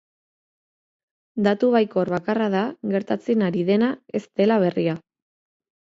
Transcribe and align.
Datu 1.49 1.69
baikor 1.77 2.11
bakarra 2.15 2.49
da 2.57 2.65
gertatzen 2.95 3.47
ari 3.53 3.65
dena 3.71 3.95
ez 4.21 4.27
dela 4.43 4.63
berria. 4.69 5.03